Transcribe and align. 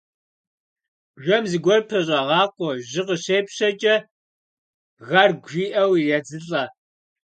Бжэм 1.15 1.43
зыгуэр 1.51 1.81
пэщӏэгъакъуэ, 1.87 2.71
жьы 2.89 3.01
къыщепщэкӏэ, 3.07 3.95
«гаргу» 5.09 5.49
жиӏэу 5.51 5.91
иредзылӏэ. 6.01 6.63